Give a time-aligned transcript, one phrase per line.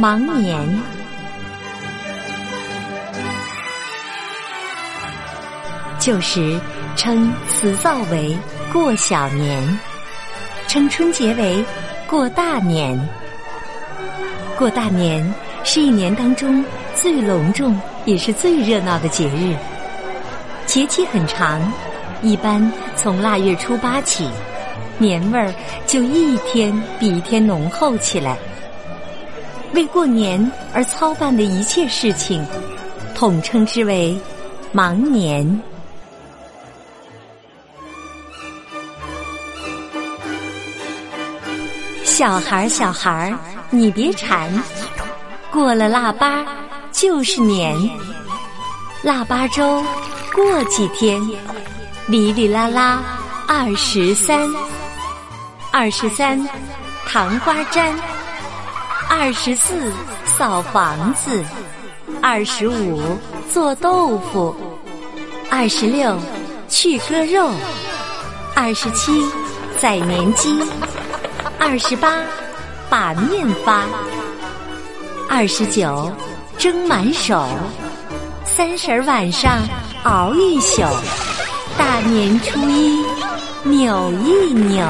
[0.00, 0.64] 忙年，
[5.98, 6.56] 旧时
[6.94, 8.38] 称辞灶为
[8.72, 9.78] 过小年，
[10.68, 11.64] 称春节为
[12.06, 12.96] 过大年。
[14.56, 15.34] 过大年
[15.64, 19.56] 是一年当中最隆重也是最热闹的节日，
[20.64, 21.60] 节气很长，
[22.22, 24.28] 一般从腊月初八起，
[24.96, 25.52] 年味儿
[25.88, 28.36] 就一天比一天浓厚起来。
[29.74, 32.44] 为过年而操办的一切事情，
[33.14, 34.18] 统称之为
[34.72, 35.60] 忙年。
[42.04, 43.38] 小孩儿，小孩儿，
[43.70, 44.50] 你别馋，
[45.52, 46.44] 过了腊八
[46.90, 47.76] 就是年。
[49.02, 49.84] 腊八粥
[50.34, 51.20] 过几天，
[52.08, 53.00] 哩哩啦啦
[53.46, 54.50] 二十三，
[55.70, 56.44] 二十三
[57.06, 57.94] 糖花粘。
[59.10, 59.90] 二十四
[60.26, 61.42] 扫房子，
[62.22, 63.00] 二十五
[63.50, 64.54] 做豆腐，
[65.50, 66.16] 二十六
[66.68, 67.50] 去割肉，
[68.54, 69.24] 二十七
[69.78, 70.62] 宰年鸡，
[71.58, 72.22] 二十八
[72.90, 73.84] 把面发，
[75.28, 76.12] 二十九
[76.58, 77.46] 蒸满手，
[78.44, 79.58] 三十晚上
[80.04, 80.82] 熬一宿，
[81.78, 83.02] 大年初一
[83.64, 84.86] 扭一扭。